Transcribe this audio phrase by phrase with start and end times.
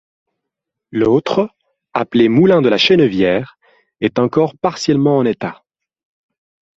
[0.89, 1.51] L'autre,
[1.93, 3.59] appelé moulin de la Chenevière,
[3.99, 5.63] est encore partiellement en état.